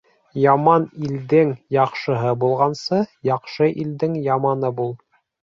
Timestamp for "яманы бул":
4.31-4.93